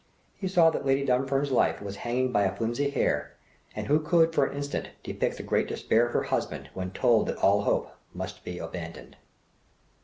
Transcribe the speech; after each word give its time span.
He 0.35 0.47
saw 0.47 0.71
that 0.71 0.83
Lady 0.83 1.05
Dunfern's 1.05 1.51
life 1.51 1.79
was 1.79 1.97
hanging 1.97 2.31
by 2.31 2.41
a 2.41 2.55
flimsy 2.55 2.89
hair, 2.89 3.33
and 3.75 3.85
who 3.85 3.99
could, 3.99 4.33
for 4.33 4.47
an 4.47 4.57
instant, 4.57 4.89
depict 5.03 5.37
the 5.37 5.43
great 5.43 5.67
despair 5.67 6.07
of 6.07 6.13
her 6.13 6.23
husband 6.23 6.69
when 6.73 6.89
told 6.89 7.27
that 7.27 7.37
all 7.37 7.61
hope 7.65 7.91
must 8.11 8.43
be 8.43 8.57
abandoned! 8.57 9.15